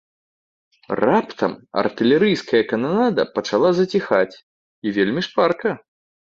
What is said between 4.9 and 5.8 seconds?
вельмі шпарка.